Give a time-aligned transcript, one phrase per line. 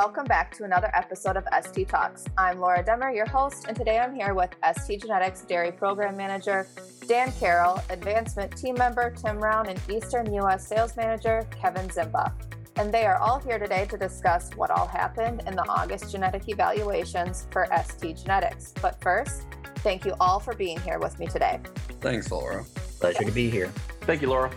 [0.00, 2.24] welcome back to another episode of ST Talks.
[2.38, 6.66] I'm Laura Demmer, your host, and today I'm here with ST Genetics Dairy Program Manager
[7.06, 10.66] Dan Carroll, Advancement Team Member Tim Rauen, and Eastern U.S.
[10.66, 12.32] Sales Manager Kevin Ziemba.
[12.76, 16.48] And they are all here today to discuss what all happened in the August genetic
[16.48, 18.72] evaluations for ST Genetics.
[18.80, 19.42] But first,
[19.80, 21.60] thank you all for being here with me today.
[22.00, 22.64] Thanks, Laura.
[23.00, 23.70] Pleasure to be here.
[24.06, 24.50] Thank you, Laura.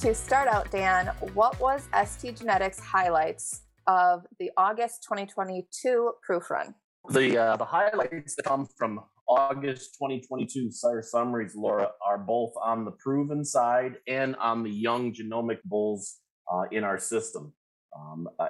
[0.00, 6.74] To start out, Dan, what was ST Genetics highlights of the August 2022 proof run?
[7.10, 12.84] The uh, the highlights that come from August 2022 sire summaries, Laura, are both on
[12.84, 16.16] the proven side and on the young genomic bulls
[16.52, 17.52] uh, in our system.
[17.96, 18.48] Um, uh,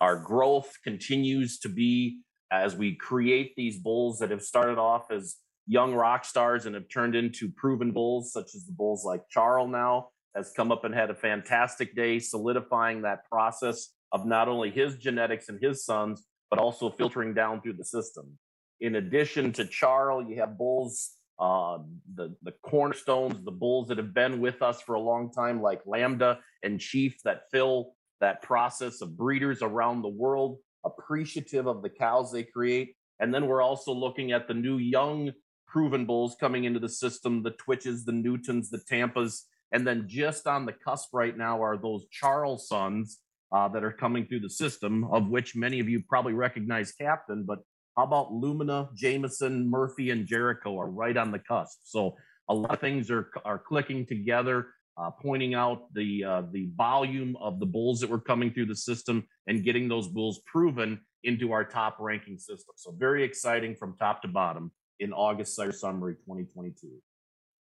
[0.00, 5.36] our growth continues to be as we create these bulls that have started off as
[5.66, 9.70] young rock stars and have turned into proven bulls, such as the bulls like Charles
[9.70, 14.70] now has come up and had a fantastic day, solidifying that process of not only
[14.70, 18.38] his genetics and his sons, but also filtering down through the system.
[18.80, 21.78] In addition to Charles, you have bulls, uh,
[22.14, 25.80] the the cornerstones, the bulls that have been with us for a long time, like
[25.86, 31.90] Lambda and Chief, that fill that process of breeders around the world, appreciative of the
[31.90, 32.94] cows they create.
[33.20, 35.32] And then we're also looking at the new young
[35.66, 40.46] proven bulls coming into the system, the Twitches, the Newtons, the Tampas, and then just
[40.46, 43.18] on the cusp right now are those Charles sons
[43.52, 47.44] uh, that are coming through the system, of which many of you probably recognize Captain,
[47.44, 47.60] but
[47.96, 51.80] how about Lumina, Jameson, Murphy, and Jericho are right on the cusp.
[51.82, 52.14] So
[52.48, 57.36] a lot of things are are clicking together, uh, pointing out the uh, the volume
[57.40, 61.52] of the bulls that were coming through the system and getting those bulls proven into
[61.52, 62.72] our top ranking system.
[62.76, 66.88] So very exciting from top to bottom in August Sire Summary 2022.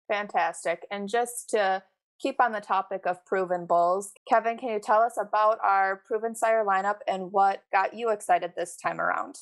[0.08, 0.86] Fantastic.
[0.91, 1.83] And just to
[2.20, 6.35] keep on the topic of proven bulls, Kevin, can you tell us about our proven
[6.35, 9.36] sire lineup and what got you excited this time around?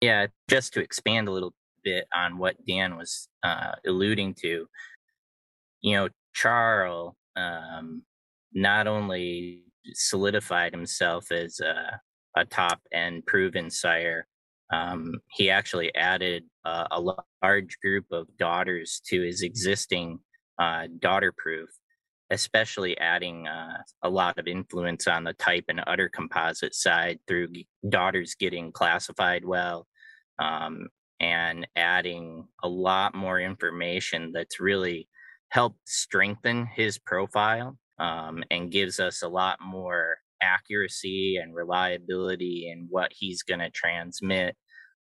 [0.00, 4.66] Yeah, just to expand a little bit on what Dan was uh, alluding to,
[5.80, 8.02] you know, Charles um,
[8.52, 12.00] not only solidified himself as a,
[12.36, 14.26] a top end proven sire,
[14.72, 17.00] um, he actually added uh, a
[17.42, 20.18] large group of daughters to his existing
[20.58, 21.68] uh, daughter proof
[22.30, 27.48] especially adding uh, a lot of influence on the type and udder composite side through
[27.88, 29.86] daughters getting classified well
[30.38, 30.88] um,
[31.20, 35.08] and adding a lot more information that's really
[35.50, 42.86] helped strengthen his profile um, and gives us a lot more accuracy and reliability in
[42.90, 44.56] what he's going to transmit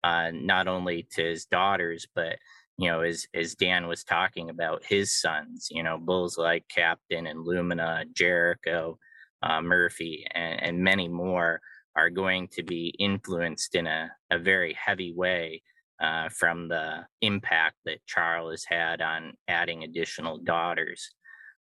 [0.04, 2.36] uh, not only to his daughters but
[2.78, 7.26] you know, as as Dan was talking about his sons, you know, bulls like Captain
[7.26, 8.98] and Lumina, Jericho,
[9.42, 11.60] uh, Murphy, and, and, many more
[11.96, 15.62] are going to be influenced in a, a very heavy way
[16.00, 21.10] uh, from the impact that Charles had on adding additional daughters.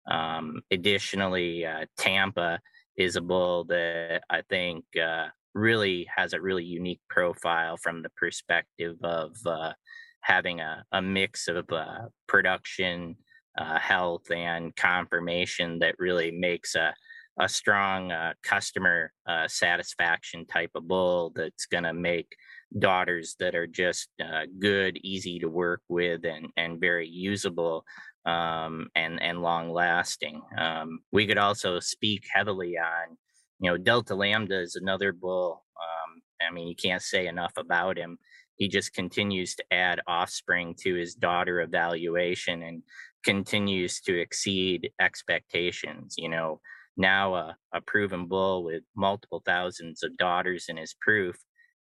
[0.09, 2.59] Um, additionally, uh, Tampa
[2.97, 8.09] is a bull that I think uh, really has a really unique profile from the
[8.18, 9.74] perspective of uh,
[10.23, 13.16] having a, a mix of uh, production,
[13.57, 16.94] uh, health, and conformation that really makes a,
[17.39, 22.35] a strong uh, customer uh, satisfaction type of bull that's going to make
[22.79, 27.83] daughters that are just uh, good, easy to work with, and, and very usable
[28.25, 30.41] um, and, and long lasting.
[30.57, 33.17] Um, we could also speak heavily on,
[33.59, 35.63] you know, Delta Lambda is another bull.
[35.78, 38.17] Um, I mean, you can't say enough about him
[38.55, 42.83] he just continues to add offspring to his daughter evaluation and
[43.23, 46.15] continues to exceed expectations.
[46.17, 46.59] You know,
[46.97, 51.35] now a, a proven bull with multiple thousands of daughters in his proof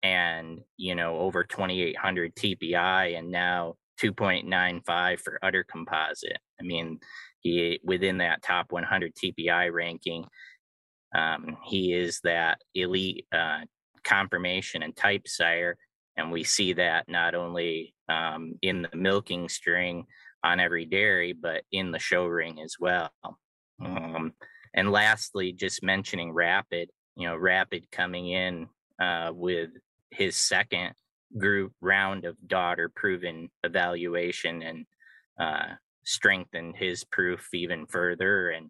[0.04, 6.40] and, you know, over 2,800 TPI and now 2.95 for udder composite.
[6.60, 7.00] I mean,
[7.40, 10.26] he within that top 100 TPI ranking,
[11.16, 13.62] um, he is that elite uh,
[14.04, 15.78] conformation and type sire
[16.18, 20.06] and we see that not only um, in the milking string
[20.44, 23.12] on every dairy, but in the show ring as well.
[23.84, 24.34] Um,
[24.74, 28.68] and lastly, just mentioning Rapid, you know, Rapid coming in
[29.02, 29.72] uh, with
[30.12, 30.94] his second
[31.38, 34.86] group round of daughter proven evaluation and
[35.40, 35.74] uh,
[36.06, 38.70] strengthened his proof even further and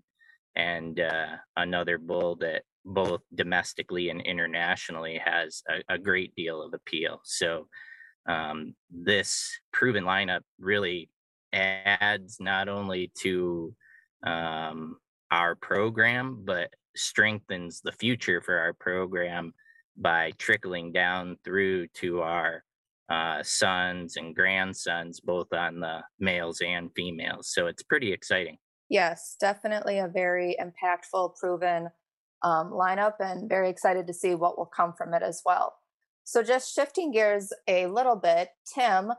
[0.56, 1.27] and uh,
[1.57, 7.20] another bull that both domestically and internationally has a, a great deal of appeal.
[7.24, 7.68] So
[8.28, 11.10] um, this proven lineup really
[11.54, 13.74] adds not only to
[14.26, 14.98] um,
[15.32, 19.54] our program, but strengthens the future for our program
[19.98, 22.64] by trickling down through to our
[23.10, 27.52] uh, sons and grandsons, both on the males and females.
[27.54, 28.58] So it's pretty exciting.
[28.90, 31.90] Yes, definitely a very impactful, proven
[32.45, 35.74] um, lineup, and very excited to see what will come from it as well.
[36.24, 39.12] So, just shifting gears a little bit, Tim,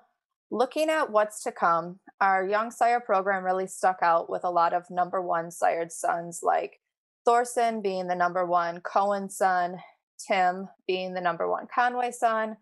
[0.51, 4.73] looking at what's to come, our Young Sire program really stuck out with a lot
[4.73, 6.81] of number one sired sons like
[7.25, 9.79] Thorson being the number one Cowan son,
[10.27, 12.57] Tim being the number one Conway son,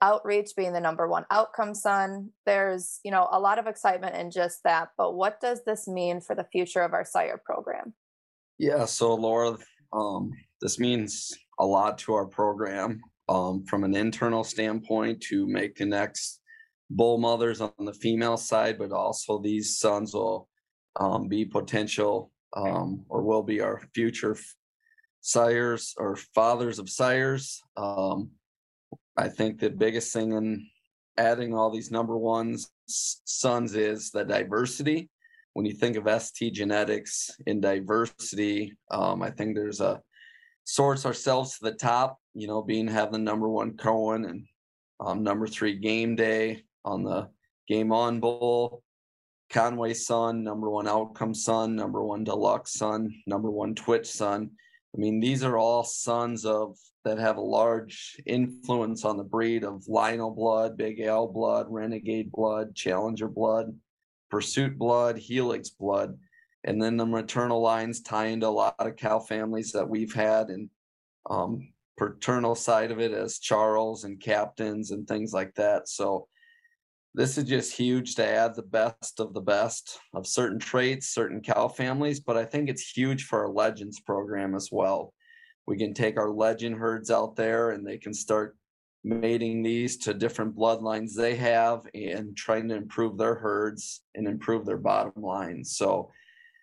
[0.00, 2.30] Outreach being the number one outcome son.
[2.46, 4.88] There's, you know, a lot of excitement in just that.
[4.96, 7.94] But what does this mean for the future of our sire program?
[8.58, 9.58] Yeah, so Laura,
[9.96, 15.76] um, this means a lot to our program um, from an internal standpoint to make
[15.76, 16.40] the next
[16.90, 20.48] bull mothers on the female side, but also these sons will
[21.00, 24.36] um, be potential um, or will be our future
[25.20, 27.60] sires or fathers of sires.
[27.76, 28.30] Um,
[29.16, 30.66] I think the biggest thing in
[31.16, 35.10] adding all these number ones sons is the diversity.
[35.56, 40.02] When you think of ST genetics in diversity, um, I think there's a
[40.64, 44.46] source ourselves to the top, you know, being have the number one Cowan and
[45.00, 47.30] um, number three game day on the
[47.66, 48.82] game on bull.
[49.48, 54.50] Conway son, number one outcome son, number one deluxe son, number one twitch son.
[54.94, 56.76] I mean, these are all sons of
[57.06, 62.30] that have a large influence on the breed of Lionel blood, Big Al blood, Renegade
[62.30, 63.74] blood, Challenger blood,
[64.30, 66.18] Pursuit blood, Helix blood.
[66.64, 70.48] And then the maternal lines tie into a lot of cow families that we've had
[70.48, 70.68] and
[71.30, 75.88] um, paternal side of it as Charles and captains and things like that.
[75.88, 76.26] So
[77.14, 81.40] this is just huge to add the best of the best of certain traits, certain
[81.40, 85.14] cow families, but I think it's huge for our legends program as well
[85.66, 88.56] we can take our legend herds out there and they can start
[89.06, 94.66] mating these to different bloodlines they have and trying to improve their herds and improve
[94.66, 95.64] their bottom line.
[95.64, 96.10] So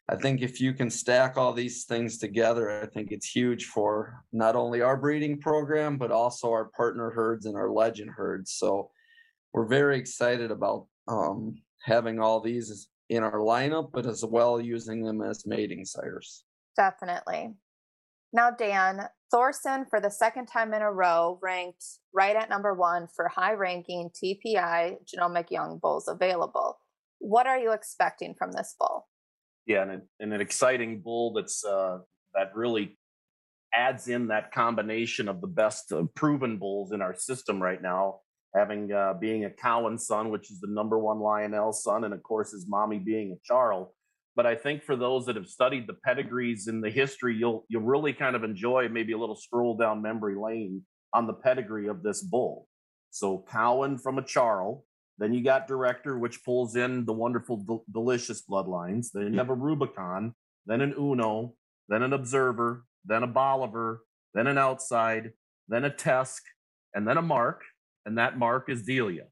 [0.10, 4.26] I think if you can stack all these things together, I think it's huge for
[4.34, 8.52] not only our breeding program, but also our partner herds and our legend herds.
[8.52, 8.92] So
[9.54, 11.56] we're very excited about um,
[11.86, 16.44] having all these in our lineup, but as well using them as mating sires.
[16.76, 17.54] Definitely.
[18.34, 21.84] Now, Dan, Thorson, for the second time in a row, ranked
[22.14, 26.78] right at number one for high ranking TPI genomic young bulls available.
[27.18, 29.08] What are you expecting from this bull?
[29.66, 32.00] Yeah, and, and an exciting bull that's uh,
[32.36, 33.00] that really
[33.74, 38.20] adds in that combination of the best uh, proven bulls in our system right now.
[38.54, 42.22] Having uh, being a Cowan son, which is the number one Lionel son, and of
[42.22, 43.90] course his mommy being a Charles
[44.36, 47.84] but I think for those that have studied the pedigrees and the history, you'll you'll
[47.84, 50.84] really kind of enjoy maybe a little stroll down memory lane
[51.14, 52.68] on the pedigree of this bull.
[53.12, 54.86] So Cowan from a Charl,
[55.20, 59.08] then you got Director, which pulls in the wonderful del- delicious bloodlines.
[59.14, 60.34] Then you have a Rubicon,
[60.66, 61.54] then an Uno,
[61.88, 64.02] then an Observer, then a Bolivar,
[64.34, 65.32] then an Outside,
[65.68, 66.42] then a Tesk,
[66.96, 67.62] and then a Mark,
[68.06, 69.26] and that Mark is Delia.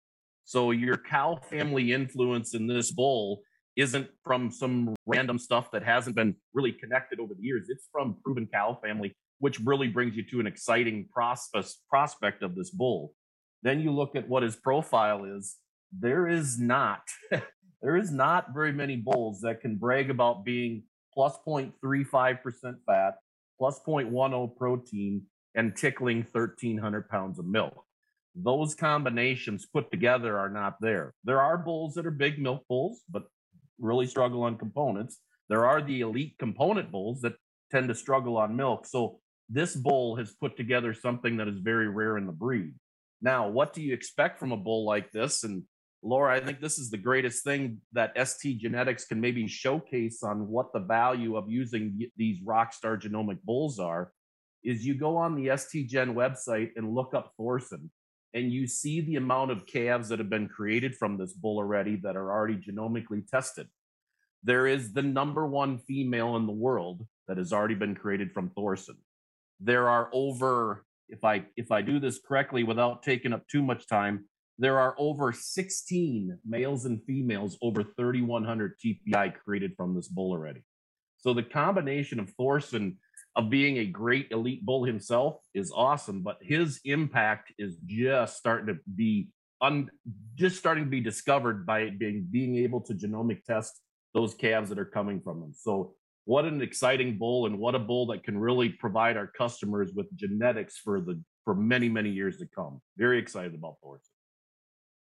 [0.46, 3.42] So your cow family influence in this bull
[3.76, 7.68] isn't from some random stuff that hasn't been really connected over the years.
[7.70, 12.56] It's from Proven Cow family, which really brings you to an exciting prospect prospect of
[12.56, 13.14] this bull.
[13.64, 15.58] Then you look at what his profile is.
[15.98, 17.02] There is not,
[17.82, 23.16] there is not very many bulls that can brag about being plus 0.35% fat,
[23.58, 25.24] plus 0.10 protein,
[25.56, 27.84] and tickling 1,300 pounds of milk.
[28.34, 31.14] Those combinations put together are not there.
[31.26, 33.24] There are bulls that are big milk bulls, but
[33.80, 35.20] really struggle on components.
[35.50, 37.34] There are the elite component bulls that
[37.72, 38.86] tend to struggle on milk.
[38.86, 42.74] So this bull has put together something that is very rare in the breed.
[43.22, 45.44] Now, what do you expect from a bull like this?
[45.44, 45.64] And
[46.04, 50.48] Laura, I think this is the greatest thing that ST Genetics can maybe showcase on
[50.48, 54.12] what the value of using these Rockstar genomic bulls are.
[54.64, 57.92] Is you go on the ST Gen website and look up Thorson,
[58.34, 61.98] and you see the amount of calves that have been created from this bull already
[61.98, 63.68] that are already genomically tested.
[64.44, 68.50] There is the number one female in the world that has already been created from
[68.50, 68.96] Thorson.
[69.60, 73.88] There are over, if I if I do this correctly without taking up too much
[73.88, 74.26] time,
[74.58, 80.64] there are over 16 males and females over 3,100 TPI created from this bull already.
[81.18, 82.98] So the combination of Thorson
[83.36, 88.68] of being a great elite bull himself is awesome, but his impact is just starting
[88.68, 89.30] to be
[89.62, 89.90] un,
[90.36, 93.80] just starting to be discovered by being being able to genomic test
[94.14, 95.54] those calves that are coming from them.
[95.54, 95.94] So
[96.26, 100.14] what an exciting bull and what a bull that can really provide our customers with
[100.16, 102.82] genetics for the for many, many years to come.
[102.98, 104.12] Very excited about the Thorson.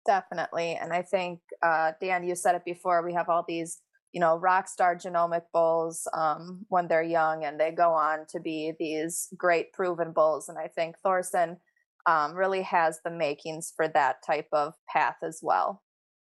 [0.06, 0.76] Definitely.
[0.82, 3.80] And I think, uh, Dan, you said it before, we have all these,
[4.14, 8.40] you know, rock star genomic bulls um, when they're young and they go on to
[8.40, 10.50] be these great proven bulls.
[10.50, 11.58] And I think Thorson
[12.06, 15.82] um, really has the makings for that type of path as well.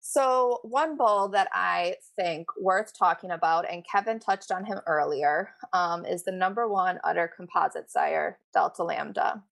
[0.07, 5.55] So, one bull that I think worth talking about, and Kevin touched on him earlier,
[5.73, 9.43] um, is the number one udder composite sire, Delta Lambda.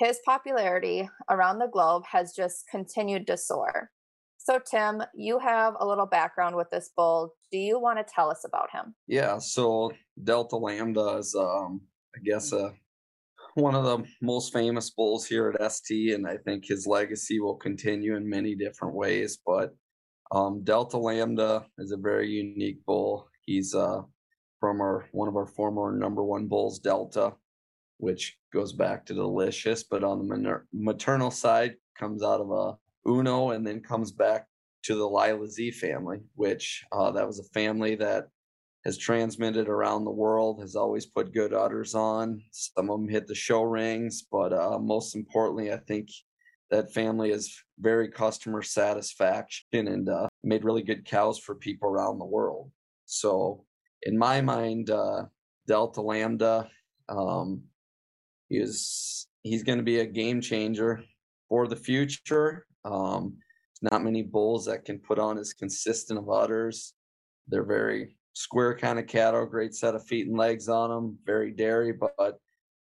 [0.00, 3.92] His popularity around the globe has just continued to soar.
[4.44, 7.34] So, Tim, you have a little background with this bull.
[7.50, 8.94] Do you want to tell us about him?
[9.06, 9.90] Yeah, so
[10.22, 11.80] Delta Lambda is, um,
[12.14, 12.72] I guess, uh,
[13.54, 17.54] one of the most famous bulls here at ST, and I think his legacy will
[17.54, 19.38] continue in many different ways.
[19.46, 19.74] But
[20.30, 23.26] um, Delta Lambda is a very unique bull.
[23.46, 24.02] He's uh,
[24.60, 27.32] from our one of our former number one bulls, Delta,
[27.96, 33.50] which goes back to Delicious, but on the maternal side comes out of a Uno
[33.50, 34.46] and then comes back
[34.84, 38.28] to the Lila Z family, which uh, that was a family that
[38.84, 42.42] has transmitted around the world, has always put good udders on.
[42.50, 46.10] Some of them hit the show rings, but uh, most importantly, I think
[46.70, 52.18] that family is very customer satisfaction and uh, made really good cows for people around
[52.18, 52.70] the world.
[53.06, 53.64] So,
[54.02, 55.24] in my mind, uh,
[55.66, 56.68] Delta Lambda
[57.08, 57.62] um,
[58.50, 61.02] is he's going to be a game changer
[61.48, 62.66] for the future.
[62.84, 63.38] Um,
[63.82, 66.94] not many bulls that can put on as consistent of udders.
[67.48, 71.50] They're very square kind of cattle, great set of feet and legs on them, very
[71.50, 71.92] dairy.
[71.92, 72.38] But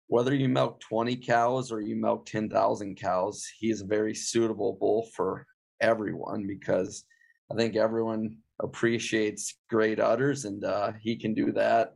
[0.07, 4.77] whether you milk 20 cows or you milk 10,000 cows, he is a very suitable
[4.79, 5.45] bull for
[5.81, 7.03] everyone because
[7.51, 11.93] I think everyone appreciates great udders and uh, he can do that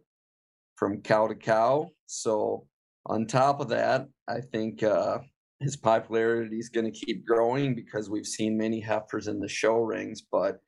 [0.76, 1.90] from cow to cow.
[2.06, 2.68] So
[3.06, 5.20] on top of that, I think uh,
[5.64, 9.78] his popularity is going to keep growing because we've seen many heifers in the show
[9.78, 10.60] rings, but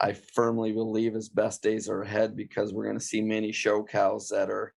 [0.00, 3.82] I firmly believe his best days are ahead because we're going to see many show
[3.82, 4.74] cows that are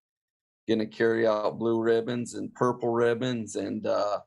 [0.66, 3.56] going to carry out blue ribbons and purple ribbons.
[3.56, 4.20] And uh,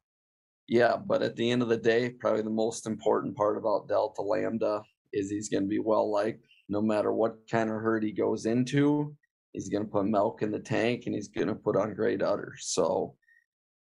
[0.68, 4.22] yeah, but at the end of the day, probably the most important part about Delta
[4.22, 8.12] Lambda is he's going to be well liked no matter what kind of herd he
[8.12, 9.16] goes into.
[9.54, 12.22] He's going to put milk in the tank and he's going to put on great
[12.22, 12.68] udders.
[12.68, 13.16] So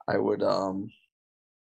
[0.08, 0.90] I would, um,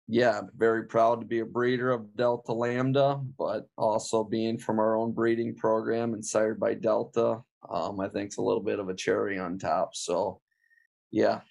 [0.07, 4.95] yeah, very proud to be a breeder of Delta Lambda, but also being from our
[4.95, 8.87] own breeding program and sired by Delta, um, I think it's a little bit of
[8.87, 9.95] a cherry on top.
[9.95, 10.39] So,
[11.11, 11.41] yeah,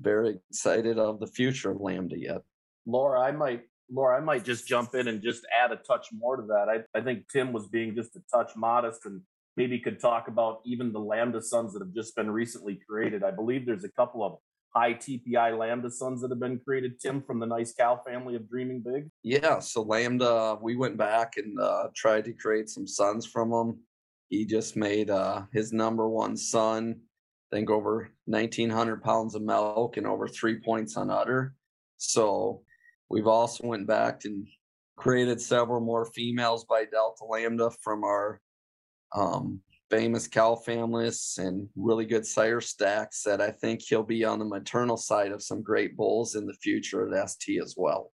[0.00, 2.42] very excited of the future of Lambda yet.
[2.86, 3.62] Laura, I might
[3.92, 6.68] Laura, I might just jump in and just add a touch more to that.
[6.68, 9.20] I, I think Tim was being just a touch modest and
[9.56, 13.24] maybe could talk about even the Lambda sons that have just been recently created.
[13.24, 14.38] I believe there's a couple of
[14.74, 18.48] high TPI Lambda sons that have been created, Tim, from the Nice Cow family of
[18.48, 19.10] Dreaming Big?
[19.22, 23.78] Yeah, so Lambda, we went back and uh, tried to create some sons from him.
[24.28, 27.00] He just made uh, his number one son,
[27.52, 31.54] I think over 1,900 pounds of milk and over three points on udder.
[31.96, 32.62] So
[33.08, 34.46] we've also went back and
[34.96, 38.40] created several more females by Delta Lambda from our
[39.16, 39.60] um,
[39.90, 44.44] famous cow families and really good sire stacks that I think he'll be on the
[44.44, 48.12] maternal side of some great bulls in the future at ST as well.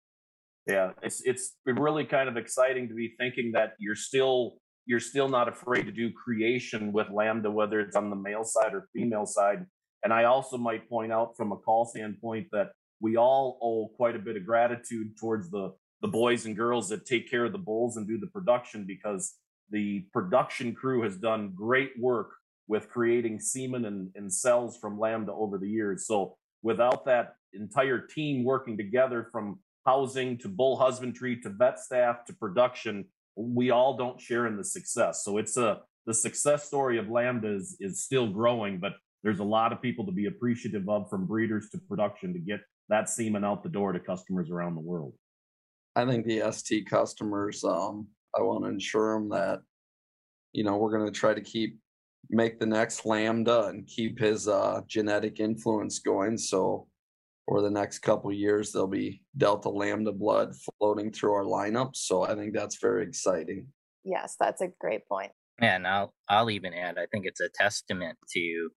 [0.66, 4.54] Yeah, it's it's really kind of exciting to be thinking that you're still
[4.86, 8.74] you're still not afraid to do creation with Lambda, whether it's on the male side
[8.74, 9.66] or female side.
[10.02, 14.16] And I also might point out from a call standpoint that we all owe quite
[14.16, 17.58] a bit of gratitude towards the the boys and girls that take care of the
[17.58, 19.34] bulls and do the production because
[19.70, 22.30] the production crew has done great work
[22.66, 26.06] with creating semen and, and cells from Lambda over the years.
[26.06, 32.24] So without that entire team working together from housing to bull husbandry to vet staff
[32.26, 33.04] to production,
[33.36, 35.24] we all don't share in the success.
[35.24, 38.92] So it's a the success story of Lambda is, is still growing, but
[39.22, 42.60] there's a lot of people to be appreciative of from breeders to production to get
[42.90, 45.14] that semen out the door to customers around the world.
[45.96, 49.60] I think the ST customers um, I want to ensure him that,
[50.52, 51.78] you know, we're going to try to keep
[52.30, 56.38] make the next lambda and keep his uh, genetic influence going.
[56.38, 56.86] So
[57.46, 61.94] for the next couple years, there'll be delta lambda blood floating through our lineup.
[61.94, 63.66] So I think that's very exciting.
[64.04, 65.32] Yes, that's a great point.
[65.60, 68.70] Yeah, and I'll I'll even add, I think it's a testament to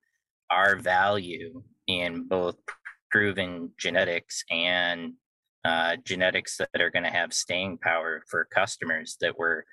[0.49, 2.55] our value in both
[3.09, 5.13] proven genetics and
[5.67, 9.65] uh, genetics that are going to have staying power for customers that were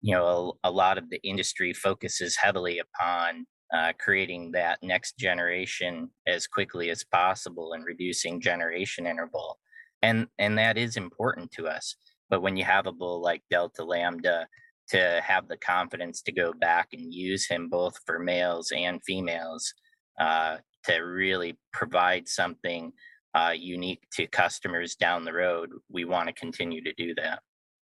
[0.00, 5.18] you know a, a lot of the industry focuses heavily upon uh, creating that next
[5.18, 9.58] generation as quickly as possible and reducing generation interval
[10.02, 11.96] and and that is important to us.
[12.30, 14.46] But when you have a bull like Delta Lambda,
[14.90, 19.72] to have the confidence to go back and use him both for males and females
[20.18, 22.92] uh, to really provide something
[23.34, 27.40] uh, unique to customers down the road, we want to continue to do that.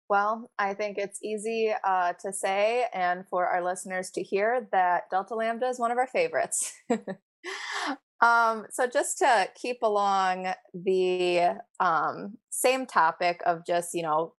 [0.08, 5.04] Well, I think it's easy uh, to say and for our listeners to hear that
[5.08, 6.72] Delta Lambda is one of our favorites.
[8.20, 14.34] um, so, just to keep along the um, same topic of just, you know,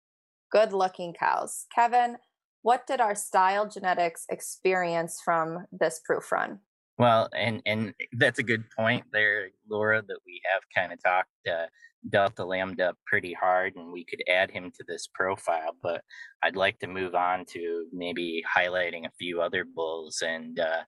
[0.52, 2.18] good looking cows, Kevin,
[2.64, 6.60] what did our style genetics experience from this proof run?
[7.02, 10.04] Well, and and that's a good point there, Laura.
[10.08, 11.66] That we have kind of talked uh,
[12.08, 15.76] Delta Lambda pretty hard, and we could add him to this profile.
[15.82, 16.04] But
[16.44, 20.22] I'd like to move on to maybe highlighting a few other bulls.
[20.24, 20.84] And uh,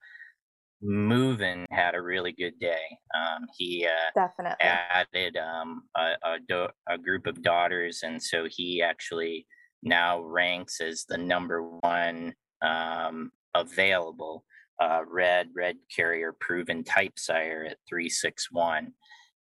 [0.83, 2.85] Moving had a really good day.
[3.15, 8.45] Um, he uh, definitely added um, a, a, do- a group of daughters, and so
[8.47, 9.47] he actually
[9.81, 14.43] now ranks as the number one um, available
[14.79, 18.91] uh, red red carrier proven type sire at 361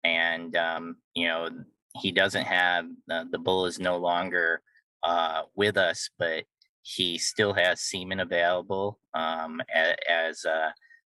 [0.03, 1.49] and um, you know
[2.01, 4.61] he doesn't have uh, the bull is no longer
[5.03, 6.43] uh, with us but
[6.95, 9.61] he still has semen available um,
[10.07, 10.71] as, uh,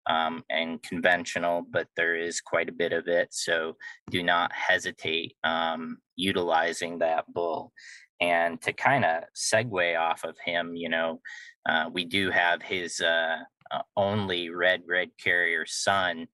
[0.09, 3.27] um, and conventional, but there is quite a bit of it.
[3.31, 3.75] So
[4.09, 7.73] do not hesitate um, utilizing that bull.
[8.19, 11.21] And to kind of segue off of him, you know,
[11.69, 13.37] uh, we do have his uh,
[13.71, 16.27] uh, only red red carrier son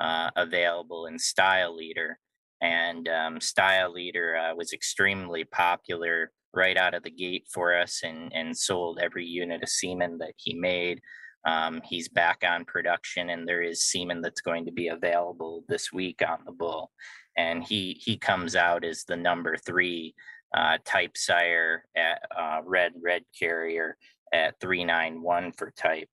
[0.00, 2.18] uh, available in Style Leader,
[2.60, 8.00] and um, Style Leader uh, was extremely popular right out of the gate for us,
[8.04, 11.00] and and sold every unit of semen that he made.
[11.46, 15.92] Um, he's back on production, and there is semen that's going to be available this
[15.92, 16.90] week on the bull,
[17.36, 20.14] and he he comes out as the number three
[20.56, 23.96] uh, type sire at uh, red red carrier
[24.32, 26.08] at 391 for type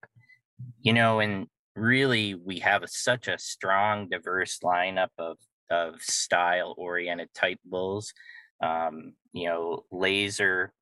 [0.82, 5.38] you know and really we have a, such a strong diverse lineup of
[5.70, 8.13] of style oriented type bulls
[8.63, 10.74] um, you know laser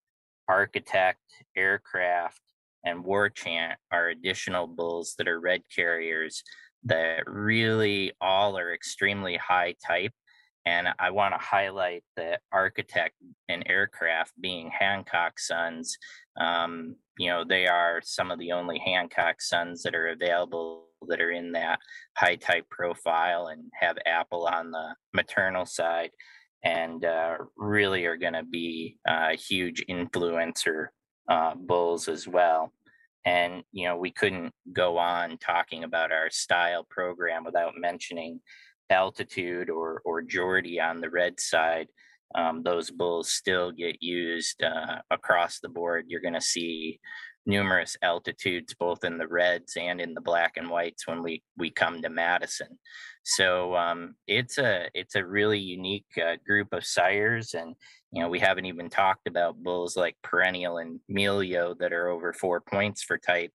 [0.47, 1.19] architect
[1.57, 2.39] aircraft
[2.85, 6.43] and war chant are additional bulls that are red carriers
[6.83, 10.13] that really all are extremely high type
[10.65, 13.15] and I want to highlight the architect
[13.49, 15.97] and aircraft being Hancock Sons.
[16.39, 21.21] Um, you know, they are some of the only Hancock Sons that are available that
[21.21, 21.79] are in that
[22.17, 26.09] high type profile and have Apple on the maternal side
[26.63, 30.87] and uh, really are going to be a huge influencer
[31.29, 32.73] uh, bulls as well.
[33.23, 38.39] And, you know, we couldn't go on talking about our style program without mentioning
[38.89, 41.87] altitude or or Geordie on the red side,
[42.35, 46.05] um, those bulls still get used uh, across the board.
[46.07, 46.99] You're going to see
[47.45, 51.69] numerous altitudes both in the reds and in the black and whites when we we
[51.69, 52.79] come to Madison.
[53.23, 57.75] So um, it's a it's a really unique uh, group of sires, and
[58.11, 62.33] you know we haven't even talked about bulls like Perennial and Melio that are over
[62.33, 63.51] four points for type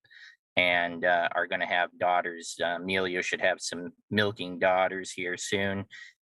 [0.56, 2.56] and uh, are going to have daughters.
[2.62, 5.84] Uh, Melio should have some milking daughters here soon,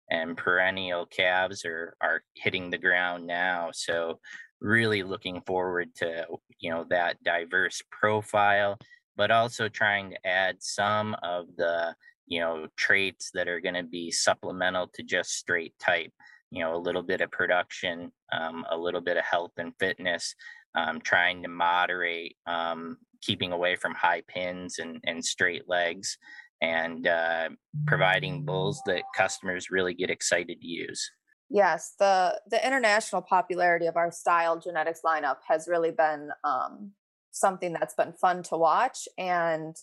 [0.10, 3.70] and perennial calves are are hitting the ground now.
[3.74, 4.20] So
[4.60, 6.26] really looking forward to
[6.60, 8.78] you know that diverse profile,
[9.16, 13.84] but also trying to add some of the you know traits that are going to
[13.84, 16.12] be supplemental to just straight type.
[16.50, 20.34] You know, a little bit of production, um, a little bit of health and fitness,
[20.78, 26.18] um, trying to moderate um, keeping away from high pins and, and straight legs
[26.62, 27.50] and uh,
[27.86, 31.10] providing bulls that customers really get excited to use.
[31.50, 36.92] Yes, the the international popularity of our style genetics lineup has really been um,
[37.32, 39.76] something that's been fun to watch and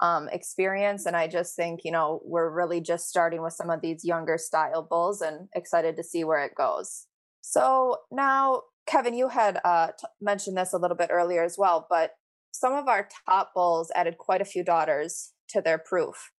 [0.00, 1.06] um, experience.
[1.06, 4.38] And I just think you know we're really just starting with some of these younger
[4.38, 7.06] style bulls and excited to see where it goes.
[7.42, 11.86] So now, Kevin, you had uh, t- mentioned this a little bit earlier as well,
[11.88, 12.12] but
[12.52, 16.30] some of our top bulls added quite a few daughters to their proof.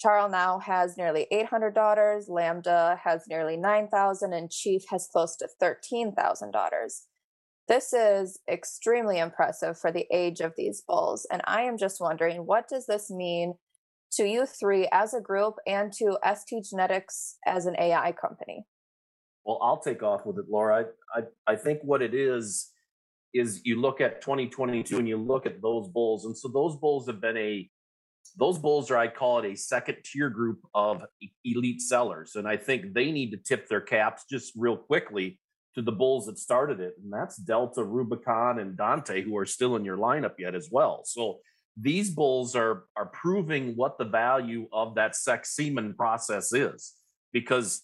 [0.00, 5.48] Charles now has nearly 800 daughters, Lambda has nearly 9,000, and Chief has close to
[5.60, 7.06] 13,000 daughters.
[7.68, 12.46] This is extremely impressive for the age of these bulls, and I am just wondering
[12.46, 13.54] what does this mean
[14.14, 18.66] to you three as a group and to ST Genetics as an AI company?
[19.44, 20.86] Well, I'll take off with it, Laura.
[21.14, 22.70] I, I, I think what it is
[23.34, 27.06] is you look at 2022 and you look at those bulls, and so those bulls
[27.06, 27.68] have been a
[28.36, 31.02] those bulls are, I call it a second tier group of
[31.44, 32.36] elite sellers.
[32.36, 35.40] And I think they need to tip their caps just real quickly
[35.74, 36.94] to the bulls that started it.
[37.02, 41.02] And that's Delta, Rubicon, and Dante, who are still in your lineup yet as well.
[41.04, 41.40] So
[41.76, 46.92] these bulls are are proving what the value of that sex semen process is
[47.32, 47.82] because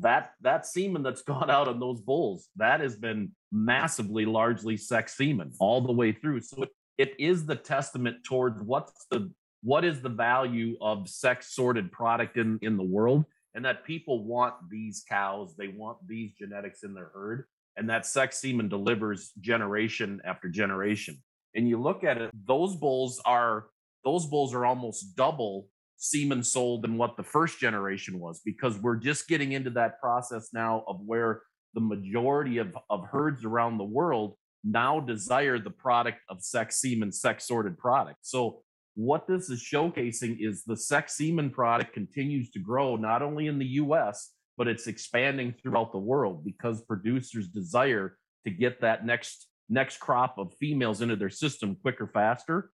[0.00, 5.16] that that semen that's gone out on those bulls that has been massively largely sex
[5.16, 6.40] semen all the way through.
[6.40, 6.66] So
[6.98, 9.30] it, is the testament towards what's the
[9.62, 14.24] what is the value of sex sorted product in in the world and that people
[14.24, 17.44] want these cows they want these genetics in their herd
[17.76, 21.20] and that sex semen delivers generation after generation.
[21.56, 23.66] And you look at it those bulls are
[24.04, 28.96] those bulls are almost double semen sold than what the first generation was because we're
[28.96, 31.42] just getting into that process now of where
[31.74, 37.12] the majority of, of herds around the world now desire the product of sex semen
[37.12, 38.18] sex sorted product.
[38.22, 38.62] So
[38.94, 43.58] what this is showcasing is the sex semen product continues to grow not only in
[43.58, 49.48] the us but it's expanding throughout the world because producers desire to get that next
[49.68, 52.70] next crop of females into their system quicker faster.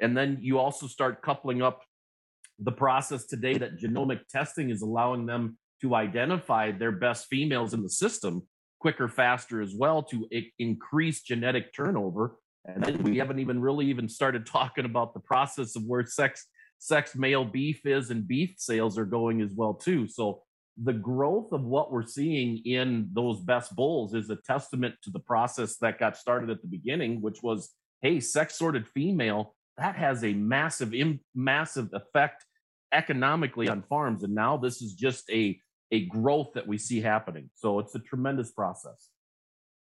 [0.00, 1.82] And then you also start coupling up
[2.64, 7.82] the process today that genomic testing is allowing them to identify their best females in
[7.82, 8.42] the system
[8.80, 12.36] quicker faster as well to increase genetic turnover.
[12.64, 16.46] And then we haven't even really even started talking about the process of where sex
[16.78, 20.08] sex male beef is and beef sales are going as well too.
[20.08, 20.42] So
[20.82, 25.20] the growth of what we're seeing in those best bulls is a testament to the
[25.20, 30.24] process that got started at the beginning which was hey sex sorted female that has
[30.24, 30.94] a massive
[31.34, 32.46] massive effect
[32.92, 35.58] economically on farms and now this is just a
[35.92, 37.50] a growth that we see happening.
[37.54, 39.10] So it's a tremendous process.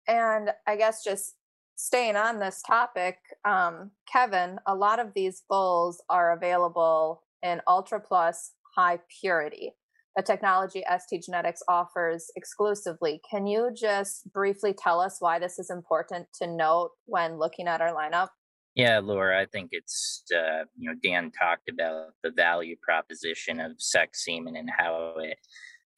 [0.08, 1.36] And i guess just
[1.76, 8.00] staying on this topic um, kevin a lot of these bulls are available in ultra
[8.00, 9.72] plus high purity.
[10.18, 13.20] A technology st genetics offers exclusively.
[13.30, 17.80] Can you just briefly tell us why this is important to note when looking at
[17.80, 18.28] our lineup
[18.74, 23.72] yeah, Laura, I think it's, uh, you know, Dan talked about the value proposition of
[23.78, 25.38] sex semen and how it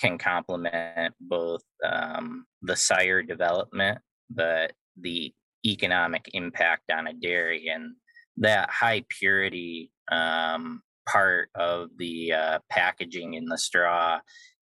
[0.00, 5.32] can complement both um, the sire development, but the
[5.64, 7.94] economic impact on a dairy and
[8.36, 14.18] that high purity um, part of the uh, packaging in the straw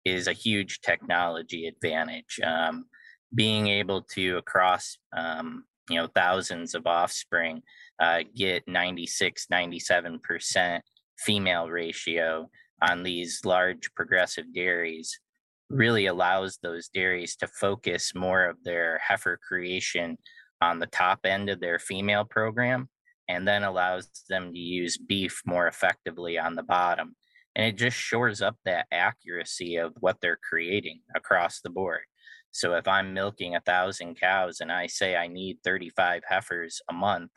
[0.06, 2.39] is a huge technology advantage.
[2.43, 2.86] Um,
[3.36, 7.62] being able to across um, you know thousands of offspring
[7.99, 10.81] uh, get 96 97%
[11.17, 12.49] female ratio
[12.81, 15.19] on these large progressive dairies
[15.69, 20.17] really allows those dairies to focus more of their heifer creation
[20.62, 22.88] on the top end of their female program
[23.27, 27.15] and then allows them to use beef more effectively on the bottom.
[27.55, 32.01] And it just shores up that accuracy of what they're creating across the board.
[32.51, 36.93] So if I'm milking a thousand cows and I say I need 35 heifers a
[36.93, 37.31] month,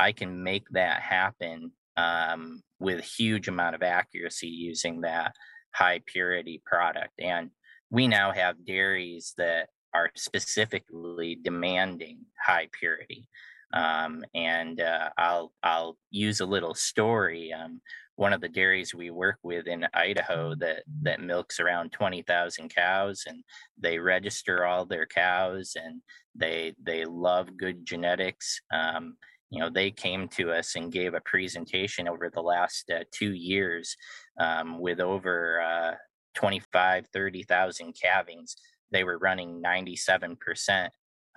[0.00, 5.34] I can make that happen um, with huge amount of accuracy using that
[5.74, 7.12] high purity product.
[7.20, 7.50] And
[7.90, 13.28] we now have dairies that are specifically demanding high purity.
[13.74, 17.52] Um, and uh, I'll I'll use a little story.
[17.52, 17.82] Um,
[18.16, 23.24] one of the dairies we work with in Idaho that that milks around 20,000 cows
[23.26, 23.44] and
[23.78, 26.00] they register all their cows and
[26.34, 29.16] they they love good genetics um,
[29.50, 33.32] you know they came to us and gave a presentation over the last uh, two
[33.32, 33.96] years
[34.38, 35.94] um, with over uh,
[36.34, 38.56] 25 30,000 calvings
[38.92, 40.88] they were running 97%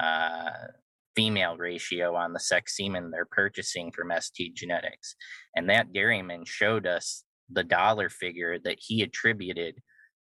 [0.02, 0.50] uh,
[1.16, 5.16] female ratio on the sex semen they're purchasing from ST Genetics.
[5.56, 9.76] And that dairyman showed us the dollar figure that he attributed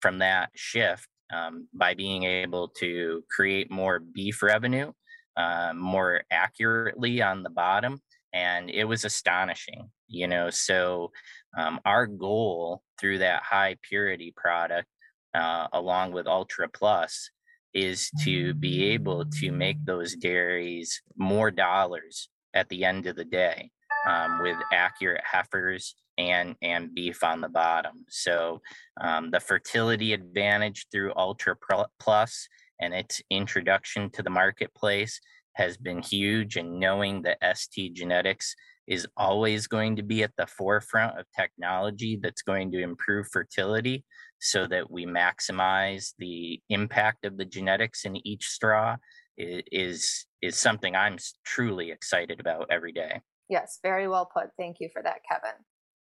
[0.01, 4.91] from that shift um, by being able to create more beef revenue
[5.37, 8.01] uh, more accurately on the bottom.
[8.33, 10.49] And it was astonishing, you know.
[10.49, 11.11] So,
[11.55, 14.87] um, our goal through that high purity product,
[15.35, 17.29] uh, along with Ultra Plus,
[17.73, 23.25] is to be able to make those dairies more dollars at the end of the
[23.25, 23.69] day
[24.07, 28.05] um, with accurate heifers and and beef on the bottom.
[28.09, 28.61] So
[29.01, 31.55] um, the fertility advantage through Ultra
[31.99, 32.47] Plus
[32.83, 35.19] and its introduction to the marketplace
[35.53, 36.57] has been huge.
[36.57, 38.53] And knowing that ST Genetics
[38.87, 44.03] is always going to be at the forefront of technology that's going to improve fertility
[44.39, 48.97] so that we maximize the impact of the genetics in each straw
[49.37, 53.21] is is something I'm truly excited about every day.
[53.49, 54.49] Yes, very well put.
[54.59, 55.57] Thank you for that, Kevin.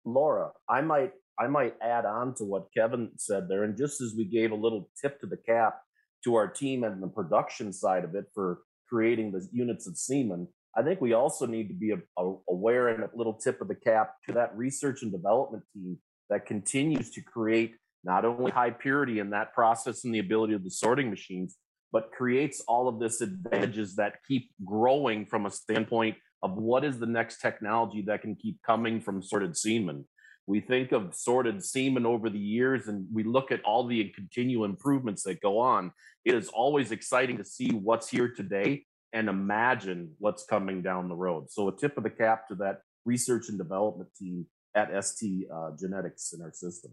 [0.05, 4.13] Laura, I might I might add on to what Kevin said there, and just as
[4.17, 5.79] we gave a little tip to the cap
[6.27, 8.59] to our team and the production side of it for
[8.89, 12.89] creating the units of semen, I think we also need to be a, a, aware
[12.89, 15.97] and a little tip of the cap to that research and development team
[16.29, 20.65] that continues to create not only high purity in that process and the ability of
[20.65, 21.55] the sorting machines,
[21.93, 26.99] but creates all of this advantages that keep growing from a standpoint of what is
[26.99, 30.05] the next technology that can keep coming from sorted semen.
[30.47, 34.63] We think of sorted semen over the years and we look at all the continual
[34.63, 35.91] improvements that go on.
[36.23, 41.15] It is always exciting to see what's here today and imagine what's coming down the
[41.15, 41.51] road.
[41.51, 45.71] So, a tip of the cap to that research and development team at ST uh,
[45.77, 46.91] Genetics in our system.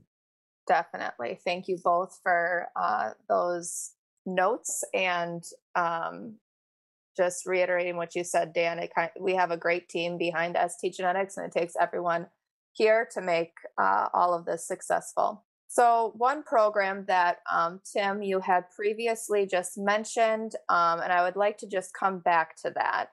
[0.67, 1.39] Definitely.
[1.45, 3.93] Thank you both for uh, those
[4.27, 6.37] notes and um,
[7.17, 8.79] just reiterating what you said, Dan.
[8.79, 12.27] It kind, we have a great team behind ST Genetics, and it takes everyone
[12.75, 15.45] here to make uh, all of this successful.
[15.69, 21.37] So, one program that um, Tim, you had previously just mentioned, um, and I would
[21.37, 23.07] like to just come back to that.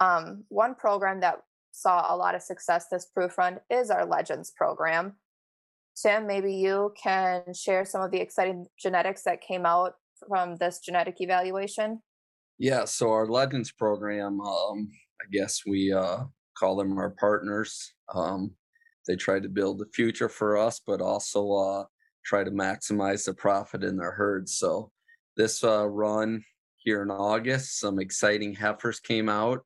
[0.00, 4.52] Um, one program that saw a lot of success this proof run is our Legends
[4.54, 5.14] program.
[6.00, 9.94] Tim, maybe you can share some of the exciting genetics that came out
[10.28, 12.02] from this genetic evaluation.
[12.58, 16.24] Yeah, so our Legends program, um, I guess we uh,
[16.56, 17.92] call them our partners.
[18.14, 18.52] Um,
[19.06, 21.84] they try to build the future for us, but also uh,
[22.24, 24.58] try to maximize the profit in their herds.
[24.58, 24.90] So
[25.36, 26.44] this uh, run
[26.76, 29.60] here in August, some exciting heifers came out.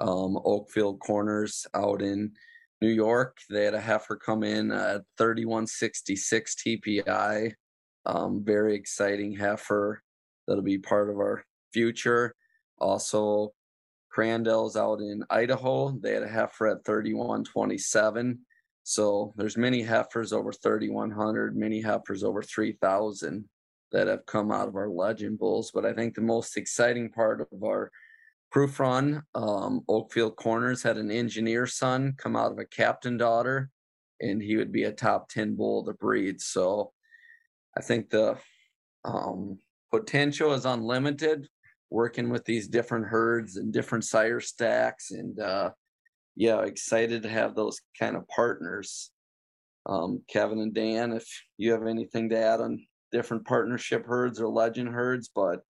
[0.00, 2.32] Um, Oakfield Corners out in
[2.80, 7.52] New York, they had a heifer come in at 3166 TPI.
[8.06, 10.02] Um, very exciting heifer
[10.46, 12.34] that'll be part of our future.
[12.78, 13.52] Also,
[14.08, 15.90] Crandall's out in Idaho.
[15.90, 18.38] They had a heifer at 3127.
[18.88, 23.44] So there's many heifers over 3,100, many heifers over 3,000
[23.92, 25.70] that have come out of our legend bulls.
[25.70, 27.90] But I think the most exciting part of our
[28.50, 33.68] proof run, um, Oakfield Corners had an engineer son come out of a captain daughter,
[34.22, 36.40] and he would be a top 10 bull to breed.
[36.40, 36.92] So
[37.76, 38.38] I think the
[39.04, 39.58] um,
[39.90, 41.46] potential is unlimited
[41.90, 45.72] working with these different herds and different sire stacks and uh,
[46.38, 49.10] yeah, excited to have those kind of partners.
[49.86, 54.48] Um, Kevin and Dan, if you have anything to add on different partnership herds or
[54.48, 55.62] legend herds, but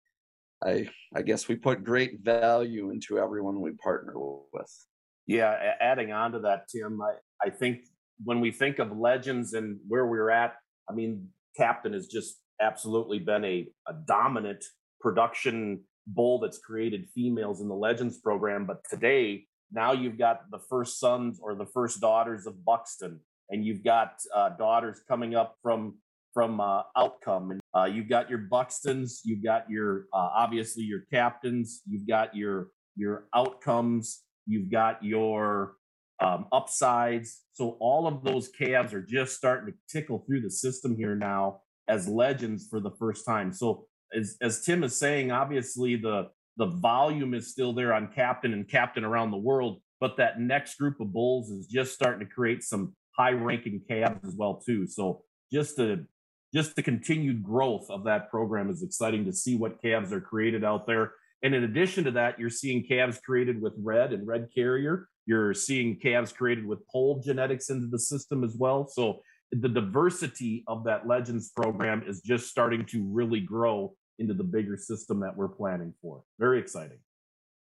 [0.62, 4.12] I I guess we put great value into everyone we partner
[4.52, 4.86] with.
[5.26, 7.80] Yeah, adding on to that, Tim, I, I think
[8.22, 10.54] when we think of legends and where we're at,
[10.90, 14.62] I mean, Captain has just absolutely been a, a dominant
[15.00, 18.66] production bull that's created females in the Legends program.
[18.66, 23.64] But today, now you've got the first sons or the first daughters of Buxton, and
[23.64, 25.96] you've got uh, daughters coming up from
[26.34, 31.00] from uh, Outcome, and uh, you've got your Buxtons, you've got your uh, obviously your
[31.12, 35.74] captains, you've got your your outcomes, you've got your
[36.20, 37.42] um, upsides.
[37.52, 41.60] So all of those calves are just starting to tickle through the system here now
[41.88, 43.52] as legends for the first time.
[43.52, 48.52] So as as Tim is saying, obviously the the volume is still there on captain
[48.52, 52.32] and captain around the world, but that next group of bulls is just starting to
[52.32, 54.86] create some high ranking calves as well too.
[54.86, 56.06] So just the
[56.52, 60.64] just the continued growth of that program is exciting to see what calves are created
[60.64, 61.12] out there.
[61.42, 65.08] And in addition to that, you're seeing calves created with red and red carrier.
[65.26, 68.88] You're seeing calves created with pole genetics into the system as well.
[68.88, 69.20] So
[69.52, 74.76] the diversity of that Legends program is just starting to really grow into the bigger
[74.76, 76.22] system that we're planning for.
[76.38, 76.98] Very exciting.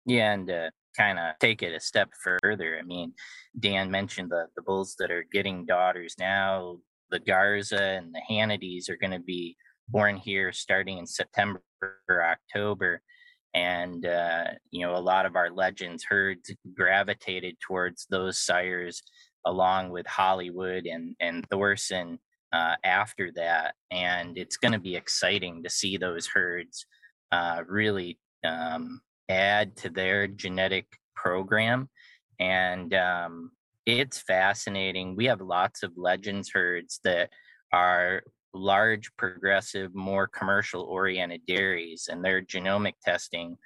[0.06, 2.78] Yeah, and uh, kind of take it a step further.
[2.78, 3.12] I mean,
[3.58, 6.78] Dan mentioned the the bulls that are getting daughters now.
[7.10, 9.56] The Garza and the Hannitys are going to be
[9.88, 11.62] born here starting in September
[12.08, 13.00] or October.
[13.54, 19.02] And, uh, you know, a lot of our legends herds gravitated towards those sires
[19.46, 22.18] along with Hollywood and, and Thorson
[22.52, 23.74] uh, after that.
[23.90, 26.86] And it's going to be exciting to see those herds
[27.32, 31.88] uh, really um, add to their genetic program.
[32.40, 33.50] And um,
[33.86, 35.16] it's fascinating.
[35.16, 37.30] We have lots of legends herds that
[37.72, 38.22] are
[38.54, 43.56] large, progressive, more commercial oriented dairies, and they're genomic testing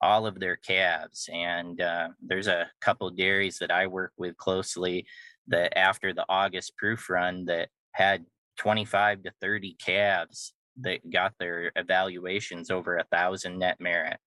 [0.00, 1.28] all of their calves.
[1.32, 5.06] And uh, there's a couple dairies that I work with closely
[5.48, 8.24] that after the August proof run that had
[8.58, 14.18] 25 to 30 calves that got their evaluations over a thousand net merit.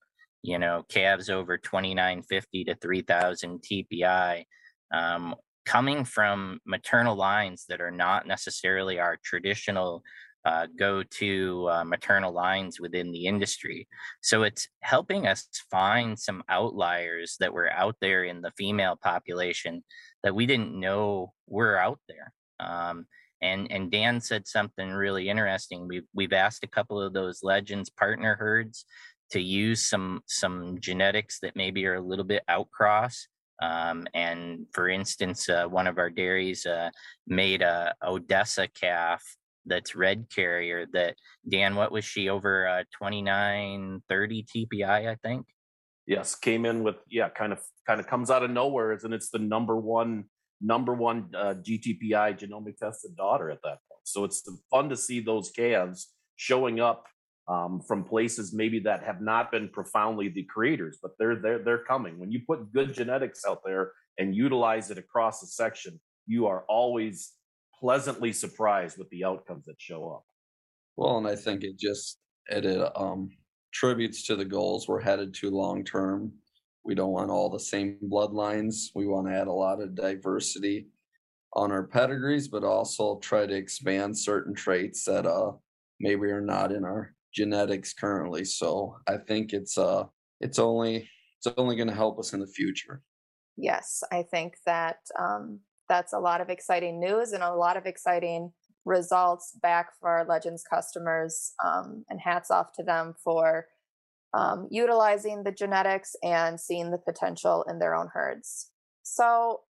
[0.41, 4.43] You know, calves over 2950 to 3000 TPI.
[4.93, 10.03] Um, coming from maternal lines that are not necessarily our traditional
[10.45, 13.87] uh, go to uh, maternal lines within the industry.
[14.21, 19.83] So it's helping us find some outliers that were out there in the female population
[20.23, 22.31] that we didn't know were out there.
[22.59, 23.07] Um,
[23.41, 25.87] and and Dan said something really interesting.
[25.87, 28.85] We've we've asked a couple of those legends partner herds
[29.31, 33.27] to use some some genetics that maybe are a little bit outcross.
[33.61, 36.89] Um, and for instance, uh, one of our dairies uh,
[37.25, 39.23] made a Odessa calf
[39.65, 41.15] that's red carrier that
[41.49, 45.45] Dan, what was she over uh, 29, 30 TPI, I think?
[46.07, 49.29] Yes, came in with yeah, kind of kind of comes out of nowhere, and it's
[49.29, 50.25] the number one
[50.61, 54.01] number one uh, GTPI genomic tested daughter at that point.
[54.03, 57.05] So it's fun to see those calves showing up
[57.47, 61.83] um, from places maybe that have not been profoundly the creators, but they're they're they're
[61.83, 62.19] coming.
[62.19, 66.65] When you put good genetics out there and utilize it across a section, you are
[66.67, 67.33] always
[67.79, 70.23] pleasantly surprised with the outcomes that show up.
[70.95, 72.65] Well, and I think it just it,
[72.95, 73.29] um
[73.71, 76.31] tributes to the goals we're headed to long term.
[76.85, 78.91] We don't want all the same bloodlines.
[78.93, 80.87] We want to add a lot of diversity
[81.53, 85.53] on our pedigrees, but also try to expand certain traits that uh
[85.99, 88.45] maybe are not in our genetics currently.
[88.45, 90.03] So I think it's uh
[90.41, 93.01] it's only it's only going to help us in the future.
[93.57, 97.85] Yes, I think that um, that's a lot of exciting news and a lot of
[97.85, 98.51] exciting
[98.83, 101.53] results back for our Legends customers.
[101.63, 103.67] Um, and hats off to them for
[104.35, 108.69] um, utilizing the genetics and seeing the potential in their own herds.
[109.03, 109.61] So,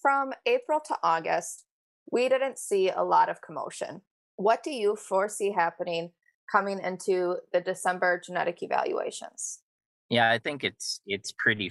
[0.00, 1.64] from April to August,
[2.10, 4.00] we didn't see a lot of commotion.
[4.36, 6.12] What do you foresee happening
[6.50, 9.60] coming into the December genetic evaluations?
[10.08, 11.70] Yeah, I think it's it's pretty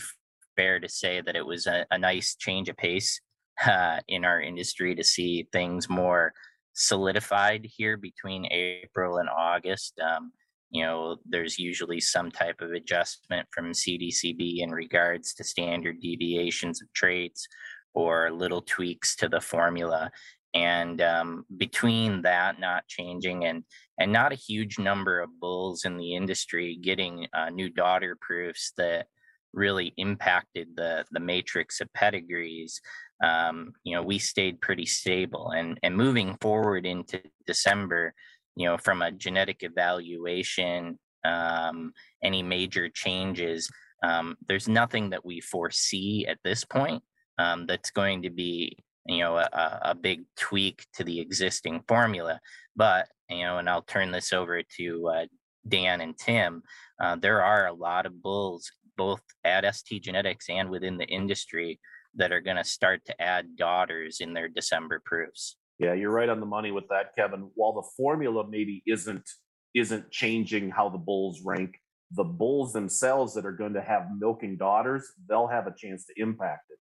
[0.55, 3.19] fair to say that it was a, a nice change of pace
[3.65, 6.33] uh, in our industry to see things more
[6.73, 9.99] solidified here between April and August.
[9.99, 10.31] Um,
[10.71, 16.81] you know, there's usually some type of adjustment from CDCB in regards to standard deviations
[16.81, 17.47] of traits
[17.93, 20.11] or little tweaks to the formula.
[20.53, 23.63] And um, between that not changing and
[23.99, 28.71] and not a huge number of bulls in the industry getting uh, new daughter proofs
[28.77, 29.07] that
[29.53, 32.81] really impacted the the matrix of pedigrees,
[33.23, 35.51] um, you know, we stayed pretty stable.
[35.51, 38.13] And and moving forward into December,
[38.59, 43.69] you know, from a genetic evaluation, um, any major changes,
[44.03, 47.01] um, there's nothing that we foresee at this point
[47.37, 52.37] um, that's going to be you know a, a big tweak to the existing formula.
[52.75, 55.25] But you know, and I'll turn this over to uh,
[55.65, 56.61] Dan and Tim.
[57.01, 61.79] Uh, there are a lot of bulls both at ST Genetics and within the industry
[62.15, 65.55] that are going to start to add daughters in their December proofs.
[65.79, 67.49] Yeah, you're right on the money with that, Kevin.
[67.55, 69.27] While the formula maybe isn't
[69.73, 71.79] isn't changing how the bulls rank,
[72.11, 76.13] the bulls themselves that are going to have milking daughters, they'll have a chance to
[76.17, 76.79] impact it.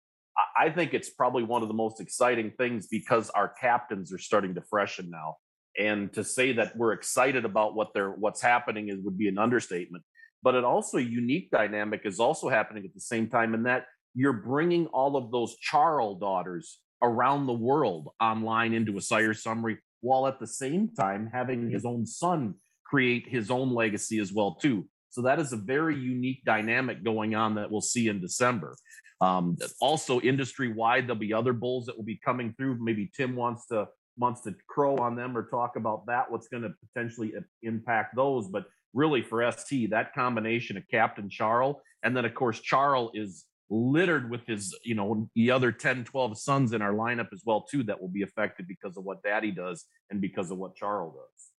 [0.59, 4.55] I think it's probably one of the most exciting things because our captains are starting
[4.55, 5.37] to freshen now.
[5.79, 9.37] And to say that we're excited about what they're what's happening is would be an
[9.37, 10.03] understatement.
[10.43, 13.85] But it also a unique dynamic is also happening at the same time in that
[14.13, 19.77] you're bringing all of those Charl daughters around the world online into a sire summary,
[20.01, 24.55] while at the same time having his own son create his own legacy as well
[24.55, 24.87] too.
[25.09, 28.75] So that is a very unique dynamic going on that we'll see in December.
[29.19, 32.77] Um, also, industry wide, there'll be other bulls that will be coming through.
[32.79, 33.87] Maybe Tim wants to
[34.17, 36.29] wants to crow on them or talk about that.
[36.29, 37.33] What's going to potentially
[37.63, 38.47] impact those?
[38.47, 43.45] But really, for ST, that combination of Captain Charl and then of course Charl is
[43.71, 47.61] littered with his, you know, the other 10, 12 sons in our lineup as well,
[47.61, 51.15] too, that will be affected because of what daddy does and because of what Charl's
[51.15, 51.49] does.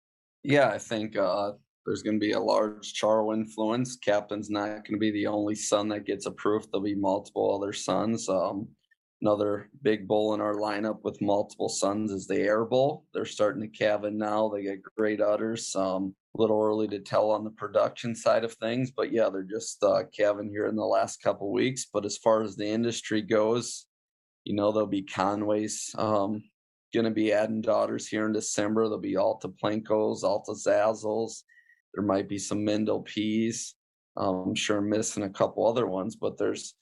[0.44, 1.52] Yeah, I think uh,
[1.86, 3.96] there's going to be a large Charl influence.
[3.96, 6.68] Captain's not going to be the only son that gets approved.
[6.70, 8.28] There'll be multiple other sons.
[8.28, 8.68] Um,
[9.22, 13.06] another big bull in our lineup with multiple sons is the Air Bull.
[13.14, 14.48] They're starting to calve now.
[14.48, 15.74] They get great udders.
[15.76, 19.42] Um, a little early to tell on the production side of things, but yeah, they're
[19.42, 21.86] just uh, calving here in the last couple weeks.
[21.92, 23.86] But as far as the industry goes,
[24.44, 26.42] you know, there'll be Conways um,
[26.92, 28.84] going to be adding daughters here in December.
[28.84, 31.42] There'll be Alta Plenkos, Alta Zazzles.
[31.94, 33.74] There might be some Mendel Peas.
[34.16, 36.74] Um, I'm sure I'm missing a couple other ones, but there's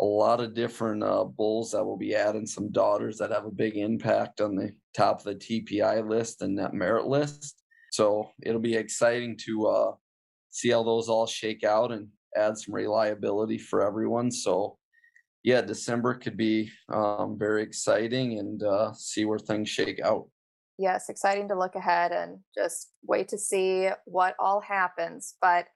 [0.00, 3.50] a lot of different uh, bulls that will be adding some daughters that have a
[3.50, 7.62] big impact on the top of the TPI list and that merit list.
[7.92, 9.92] So it'll be exciting to uh,
[10.50, 14.30] see how those all shake out and add some reliability for everyone.
[14.30, 14.76] So,
[15.42, 20.28] yeah, December could be um, very exciting and uh, see where things shake out.
[20.78, 25.36] Yes, exciting to look ahead and just wait to see what all happens.
[25.40, 25.68] But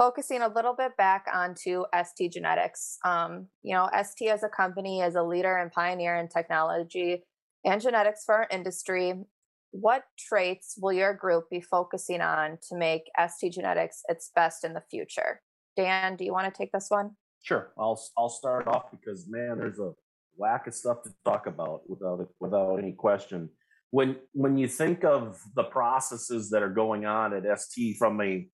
[0.00, 5.02] focusing a little bit back onto ST Genetics, um, you know, ST as a company
[5.02, 7.22] is a leader and pioneer in technology
[7.66, 9.12] and genetics for our industry.
[9.72, 14.72] What traits will your group be focusing on to make ST Genetics its best in
[14.72, 15.42] the future?
[15.76, 17.10] Dan, do you want to take this one?
[17.42, 19.92] Sure, I'll I'll start off because man, there's a
[20.34, 23.50] whack of stuff to talk about without without any question.
[23.90, 28.48] When when you think of the processes that are going on at ST from a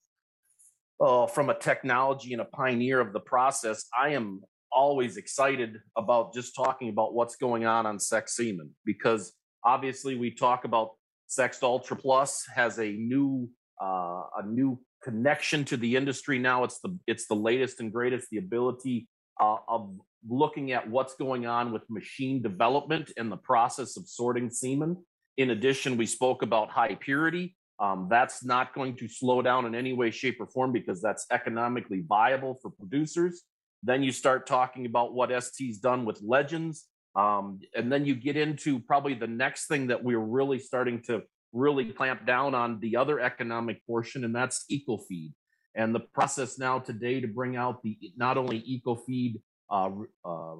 [1.00, 4.42] uh, from a technology and a pioneer of the process, I am
[4.72, 9.32] always excited about just talking about what's going on on Sex Semen because
[9.64, 10.90] obviously we talk about
[11.28, 13.48] Sext Ultra Plus has a new
[13.82, 16.64] uh, a new connection to the industry now.
[16.64, 18.28] It's the it's the latest and greatest.
[18.30, 19.08] The ability
[19.40, 24.50] uh, of looking at what's going on with machine development and the process of sorting
[24.50, 24.96] semen.
[25.36, 27.54] In addition, we spoke about high purity.
[27.78, 31.26] Um, that's not going to slow down in any way, shape, or form because that's
[31.30, 33.42] economically viable for producers.
[33.82, 36.86] Then you start talking about what ST's done with Legends.
[37.14, 41.22] Um, and then you get into probably the next thing that we're really starting to
[41.52, 45.32] really clamp down on the other economic portion, and that's EcoFeed.
[45.74, 49.90] And the process now today to bring out the not only EcoFeed uh,
[50.24, 50.56] uh,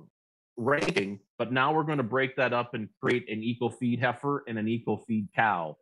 [0.57, 4.59] ranking, but now we're going to break that up and create an EcoFeed heifer and
[4.59, 5.77] an EcoFeed cow.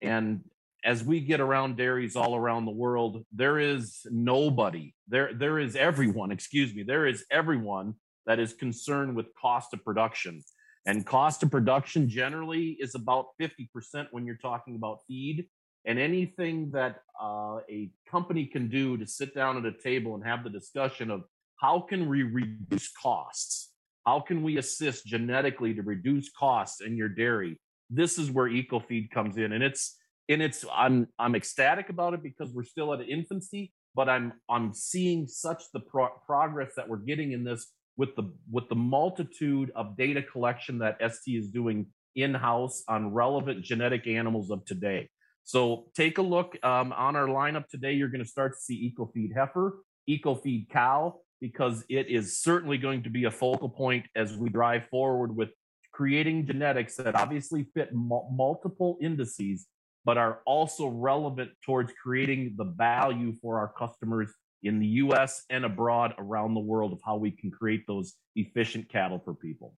[0.00, 0.40] And
[0.84, 5.76] as we get around dairies all around the world, there is nobody, there, there is
[5.76, 7.94] everyone, excuse me, there is everyone
[8.26, 10.42] that is concerned with cost of production.
[10.86, 15.46] And cost of production generally is about 50% when you're talking about feed.
[15.84, 20.24] And anything that uh, a company can do to sit down at a table and
[20.24, 21.22] have the discussion of
[21.56, 23.70] how can we reduce costs?
[24.04, 27.60] How can we assist genetically to reduce costs in your dairy?
[27.90, 29.52] This is where EcoFeed comes in.
[29.52, 29.96] And it's
[30.28, 34.72] and it's I'm I'm ecstatic about it because we're still at infancy, but I'm I'm
[34.74, 39.70] seeing such the pro- progress that we're getting in this with the with the multitude
[39.74, 45.08] of data collection that ST is doing in-house on relevant genetic animals of today.
[45.44, 47.92] So take a look um, on our lineup today.
[47.92, 53.02] You're going to start to see EcoFeed heifer, EcoFeed cow, because it is certainly going
[53.02, 55.50] to be a focal point as we drive forward with
[55.92, 59.66] creating genetics that obviously fit multiple indices,
[60.04, 64.32] but are also relevant towards creating the value for our customers
[64.62, 68.88] in the US and abroad around the world of how we can create those efficient
[68.88, 69.74] cattle for people.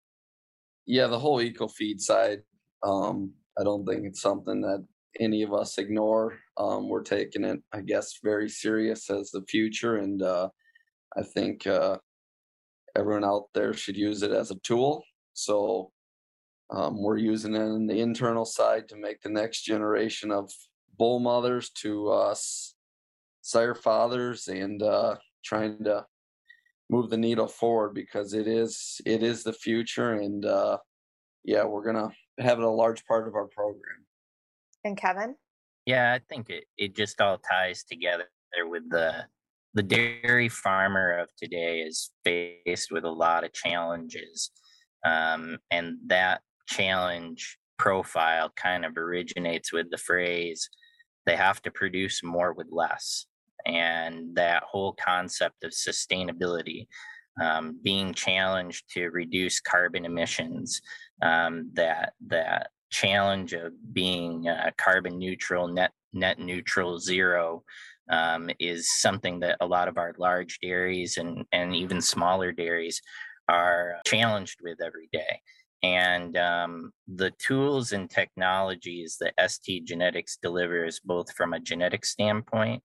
[0.87, 2.43] Yeah, the whole eco feed side,
[2.83, 4.85] um, I don't think it's something that
[5.21, 6.39] any of us ignore.
[6.57, 9.97] Um, we're taking it, I guess, very serious as the future.
[9.97, 10.49] And uh,
[11.17, 11.99] I think uh,
[12.97, 15.03] everyone out there should use it as a tool.
[15.33, 15.93] So
[16.71, 20.51] um, we're using it in the internal side to make the next generation of
[20.99, 22.75] bull mothers to us
[23.43, 26.05] sire fathers and uh, trying to
[26.91, 30.79] move the needle forward because it is it is the future and uh,
[31.45, 34.05] yeah we're gonna have it a large part of our program.
[34.85, 35.35] And kevin?
[35.87, 38.29] Yeah i think it, it just all ties together
[38.67, 39.25] with the
[39.75, 44.51] the dairy farmer of today is faced with a lot of challenges
[45.05, 50.69] um, and that challenge profile kind of originates with the phrase
[51.27, 53.27] they have to produce more with less
[53.67, 56.87] and that whole concept of sustainability
[57.41, 60.81] um, being challenged to reduce carbon emissions
[61.23, 67.65] um, that that challenge of being uh, carbon neutral net net neutral zero
[68.11, 73.01] um, is something that a lot of our large dairies and and even smaller dairies
[73.49, 75.41] are challenged with every day
[75.85, 82.83] and um, the tools and technologies that st genetics delivers both from a genetic standpoint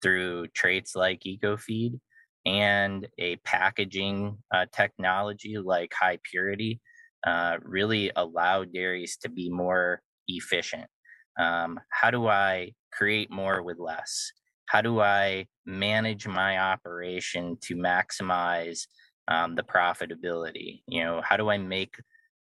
[0.00, 1.98] through traits like EcoFeed
[2.46, 6.80] and a packaging uh, technology like high purity
[7.26, 10.86] uh, really allow dairies to be more efficient.
[11.40, 14.30] Um, how do I create more with less?
[14.66, 18.82] How do I manage my operation to maximize
[19.26, 20.82] um, the profitability?
[20.86, 21.96] You know, how do I make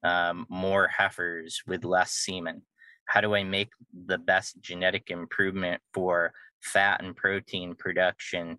[0.04, 2.62] um, more heifers with less semen?
[3.06, 3.70] How do I make
[4.06, 8.58] the best genetic improvement for fat and protein production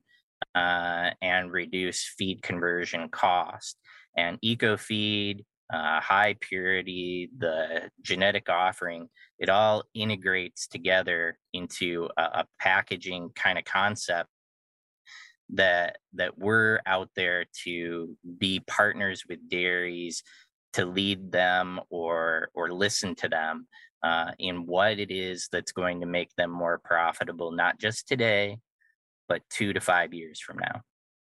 [0.55, 3.77] uh, and reduce feed conversion cost.
[4.17, 12.23] And eco feed, uh, high purity, the genetic offering, it all integrates together into a,
[12.23, 14.29] a packaging kind of concept
[15.51, 20.23] that that we're out there to be partners with dairies
[20.75, 23.67] to lead them or or listen to them
[24.05, 28.59] uh, in what it is that's going to make them more profitable, not just today,
[29.29, 30.83] but two to five years from now.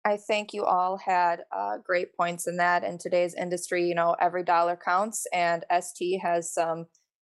[0.03, 2.83] I think you all had uh, great points in that.
[2.83, 6.85] In today's industry, you know, every dollar counts, and ST has some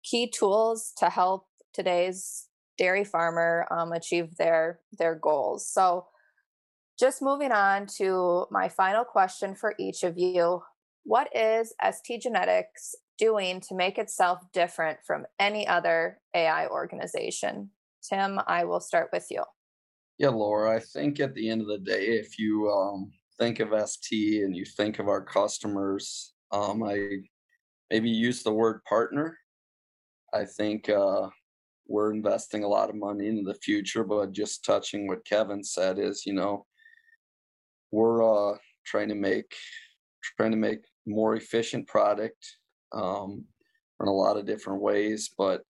[0.03, 5.69] key tools to help today's dairy farmer um, achieve their their goals.
[5.69, 6.07] So,
[6.99, 10.63] just moving on to my final question for each of you:
[11.05, 17.71] What is ST Genetics doing to make itself different from any other AI organization?
[18.03, 19.43] Tim, I will start with you.
[20.19, 23.89] Yeah, Laura, I think at the end of the day, if you um, think of
[23.89, 27.09] ST and you think of our customers, um, I
[27.91, 29.37] maybe use the word partner.
[30.33, 31.29] I think uh,
[31.87, 35.99] we're investing a lot of money into the future, but just touching what Kevin said
[35.99, 36.65] is, you know,
[37.91, 39.55] we're uh, trying to make
[40.39, 42.57] trying to make more efficient product
[42.93, 43.45] um,
[44.01, 45.63] in a lot of different ways, but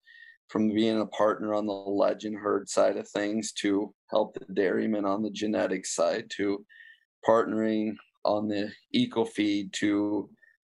[0.49, 5.05] from being a partner on the legend herd side of things to help the dairymen
[5.05, 6.65] on the genetic side to
[7.27, 10.29] partnering on the eco feed to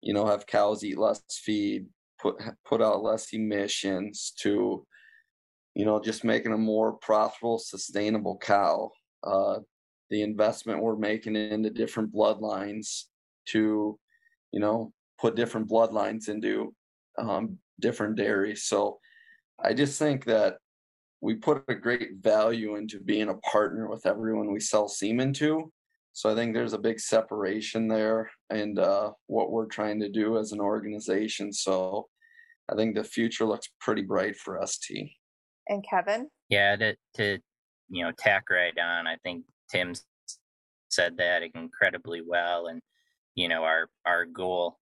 [0.01, 1.87] you know have cows eat less feed
[2.21, 4.85] put put out less emissions to
[5.73, 8.89] you know just making a more profitable sustainable cow.
[9.23, 9.59] Uh,
[10.11, 13.05] the investment we're making into different bloodlines
[13.47, 13.97] to
[14.55, 16.73] you know put different bloodlines into
[17.19, 18.97] um, different dairies so
[19.63, 20.57] I just think that
[21.21, 25.71] we put a great value into being a partner with everyone we sell semen to.
[26.13, 30.37] So I think there's a big separation there and uh, what we're trying to do
[30.37, 31.51] as an organization.
[31.51, 32.07] So
[32.71, 35.09] I think the future looks pretty bright for ST.
[35.67, 36.29] And Kevin?
[36.49, 37.39] Yeah, to, to
[37.89, 39.07] you know, tack right on.
[39.07, 39.93] I think Tim
[40.89, 42.67] said that incredibly well.
[42.67, 42.81] And,
[43.35, 44.79] you know, our our goal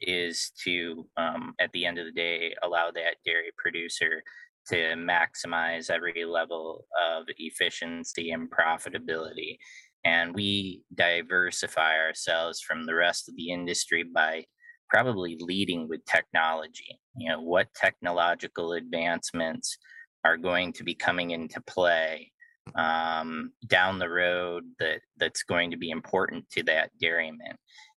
[0.00, 4.22] is to, um, at the end of the day, allow that dairy producer
[4.68, 9.56] to maximize every level of efficiency and profitability.
[10.04, 14.44] And we diversify ourselves from the rest of the industry by
[14.88, 17.00] probably leading with technology.
[17.16, 19.76] You know, what technological advancements
[20.24, 22.32] are going to be coming into play
[22.74, 27.56] um, down the road that that's going to be important to that dairyman.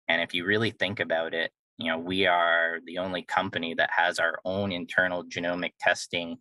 [0.08, 3.90] And if you really think about it, you know, we are the only company that
[3.96, 6.38] has our own internal genomic testing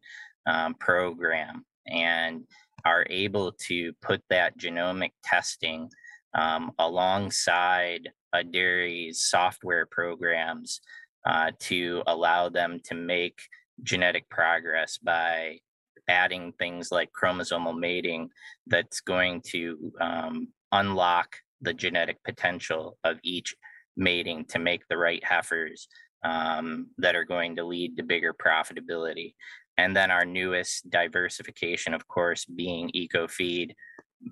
[0.48, 2.44] um, program and
[2.86, 5.90] are able to put that genomic testing
[6.34, 10.82] um, alongside a dairy's software programs
[11.26, 13.40] uh, to allow them to make
[13.84, 15.60] genetic progress by
[16.08, 18.30] adding things like chromosomal mating
[18.68, 23.56] that's going to um, unlock the genetic potential of each
[23.96, 25.88] mating to make the right heifers
[26.24, 29.34] um, that are going to lead to bigger profitability.
[29.78, 33.76] And then our newest diversification, of course, being eco feed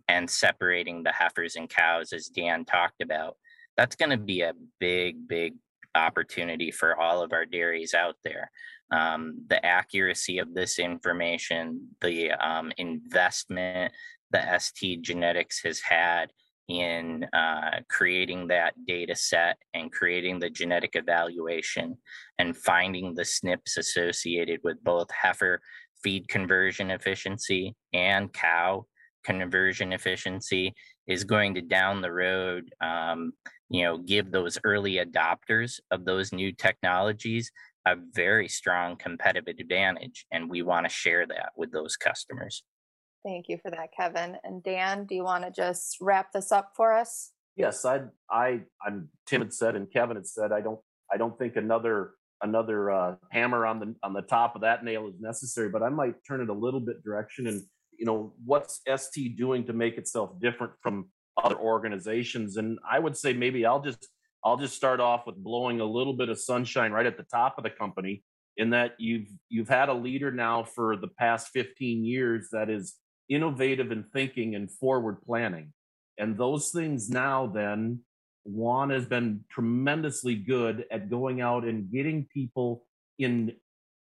[0.07, 3.38] and separating the heifers and cows, as Dan talked about.
[3.78, 5.55] That's going to be a big, big
[5.93, 8.49] opportunity for all of our dairies out there.
[8.91, 13.93] Um, the accuracy of this information, the um, investment
[14.31, 16.31] that ST Genetics has had
[16.67, 21.95] in uh, creating that data set and creating the genetic evaluation
[22.39, 25.61] and finding the SNPs associated with both heifer
[26.03, 28.86] feed conversion efficiency and cow
[29.23, 30.73] conversion efficiency
[31.07, 33.31] is going to down the road um,
[33.69, 37.51] you know give those early adopters of those new technologies
[37.86, 42.63] a very strong competitive advantage and we want to share that with those customers
[43.25, 44.38] Thank you for that, Kevin.
[44.43, 47.31] And Dan, do you want to just wrap this up for us?
[47.55, 49.09] Yes, I, I, I'm.
[49.25, 50.79] Tim had said, and Kevin had said, I don't,
[51.11, 52.11] I don't think another,
[52.43, 55.69] another uh, hammer on the on the top of that nail is necessary.
[55.69, 57.63] But I might turn it a little bit direction, and
[57.97, 61.07] you know, what's ST doing to make itself different from
[61.43, 62.57] other organizations?
[62.57, 64.07] And I would say maybe I'll just,
[64.45, 67.57] I'll just start off with blowing a little bit of sunshine right at the top
[67.57, 68.23] of the company,
[68.57, 72.93] in that you've you've had a leader now for the past 15 years that is
[73.27, 75.73] innovative in thinking and forward planning.
[76.19, 78.01] And those things now, then,
[78.43, 82.85] Juan has been tremendously good at going out and getting people
[83.17, 83.53] in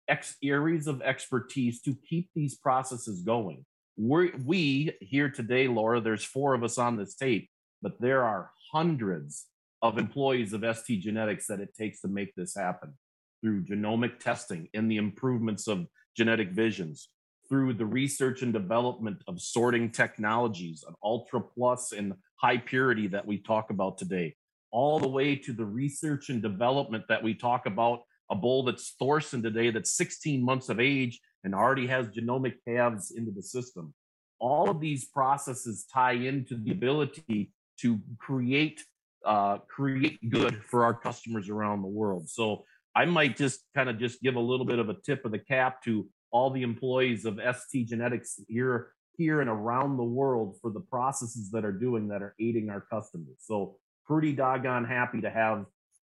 [0.09, 3.65] X areas of expertise to keep these processes going.
[3.97, 7.49] We're, we here today, Laura, there's four of us on this tape,
[7.81, 9.47] but there are hundreds
[9.85, 12.95] of employees of ST Genetics that it takes to make this happen
[13.43, 17.11] through genomic testing and the improvements of genetic visions,
[17.51, 23.27] through the research and development of sorting technologies, an ultra plus and high purity that
[23.27, 24.35] we talk about today,
[24.73, 28.95] all the way to the research and development that we talk about a bull that's
[28.99, 33.93] Thorson today that's 16 months of age and already has genomic calves into the system.
[34.39, 38.81] All of these processes tie into the ability to create
[39.25, 42.29] uh, create good for our customers around the world.
[42.29, 42.65] So
[42.95, 45.39] I might just kind of just give a little bit of a tip of the
[45.39, 50.71] cap to all the employees of ST Genetics here here and around the world for
[50.71, 53.37] the processes that are doing that are aiding our customers.
[53.39, 55.67] So pretty doggone happy to have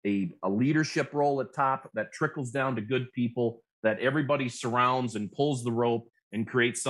[0.06, 5.16] a, a leadership role at top that trickles down to good people that everybody surrounds
[5.16, 6.82] and pulls the rope and creates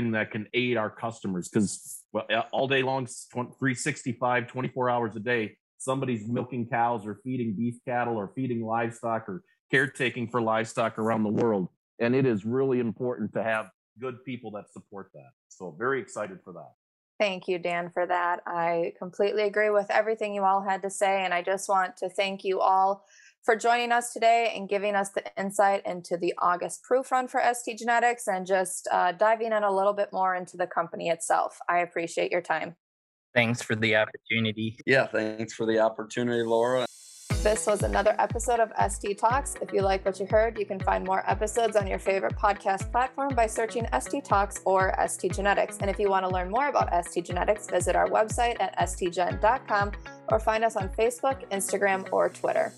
[0.00, 5.20] something that can aid our customers because well, all day long 365 24 hours a
[5.20, 10.98] day somebody's milking cows or feeding beef cattle or feeding livestock or caretaking for livestock
[10.98, 11.68] around the world
[12.00, 13.70] and it is really important to have
[14.00, 16.72] good people that support that so very excited for that
[17.18, 18.40] Thank you, Dan, for that.
[18.46, 21.22] I completely agree with everything you all had to say.
[21.22, 23.04] And I just want to thank you all
[23.42, 27.40] for joining us today and giving us the insight into the August proof run for
[27.52, 31.58] ST Genetics and just uh, diving in a little bit more into the company itself.
[31.68, 32.76] I appreciate your time.
[33.34, 34.76] Thanks for the opportunity.
[34.86, 36.86] Yeah, thanks for the opportunity, Laura.
[37.42, 39.54] This was another episode of ST Talks.
[39.62, 42.92] If you like what you heard, you can find more episodes on your favorite podcast
[42.92, 45.78] platform by searching ST Talks or ST Genetics.
[45.80, 49.92] And if you want to learn more about ST Genetics, visit our website at stgen.com
[50.28, 52.74] or find us on Facebook, Instagram, or Twitter.